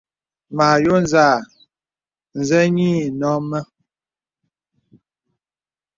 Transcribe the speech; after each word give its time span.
Mə 0.55 0.63
àyɔ̄ɔ̄ 0.73 0.99
zàà, 1.11 1.37
zê 2.47 2.61
yì 2.75 2.89
nɔ̂ 3.19 3.33
mə. 3.49 3.59